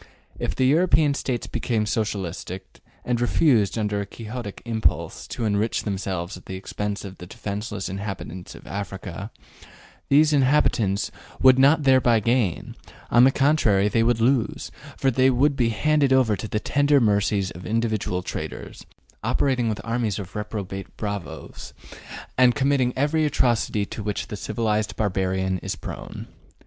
[0.39, 6.35] If the European States became Socialistic, and refused, under a Quixotic impulse, to enrich themselves
[6.35, 9.29] at the expense of the defenseless inhabitants of Africa,
[10.09, 11.11] those inhabitants
[11.43, 12.75] would not thereby gain;
[13.11, 16.99] on the contrary, they would lose, for they would be handed over to the tender
[16.99, 18.83] mercies of individual traders,
[19.23, 21.75] operating with armies of reprobate bravos,
[22.39, 26.25] and committing every atrocity to which the civilized barbarian is prone.